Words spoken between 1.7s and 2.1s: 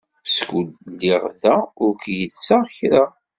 ur